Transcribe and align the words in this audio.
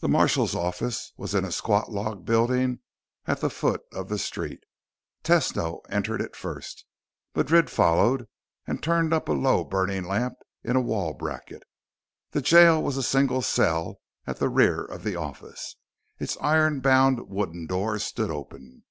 The 0.00 0.08
marshal's 0.08 0.56
office 0.56 1.12
was 1.16 1.32
in 1.32 1.44
a 1.44 1.52
squat 1.52 1.92
log 1.92 2.24
building 2.24 2.80
at 3.24 3.38
the 3.40 3.48
foot 3.50 3.82
of 3.92 4.08
the 4.08 4.18
street. 4.18 4.64
Tesno 5.22 5.78
entered 5.88 6.20
it 6.20 6.34
first. 6.34 6.84
Madrid 7.36 7.70
followed 7.70 8.26
and 8.66 8.82
turned 8.82 9.14
up 9.14 9.28
a 9.28 9.32
low 9.32 9.62
burning 9.62 10.02
lamp 10.02 10.34
in 10.64 10.74
a 10.74 10.80
wall 10.80 11.14
bracket. 11.14 11.62
The 12.32 12.42
jail 12.42 12.82
was 12.82 12.96
a 12.96 13.02
single 13.04 13.40
cell 13.42 14.00
at 14.26 14.38
the 14.40 14.48
rear 14.48 14.84
of 14.84 15.04
the 15.04 15.14
office. 15.14 15.76
Its 16.18 16.36
iron 16.40 16.80
bound 16.80 17.28
wooden 17.28 17.68
door 17.68 18.00
stood 18.00 18.32
open. 18.32 18.82